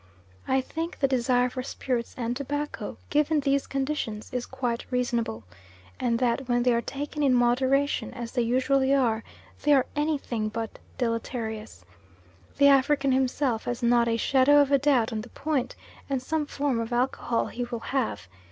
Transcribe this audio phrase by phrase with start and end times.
[0.47, 5.43] I think the desire for spirits and tobacco, given these conditions, is quite reasonable,
[5.99, 9.23] and that when they are taken in moderation, as they usually are,
[9.61, 11.85] they are anything but deleterious.
[12.57, 15.75] The African himself has not a shadow of a doubt on the point,
[16.09, 18.27] and some form of alcohol he will have.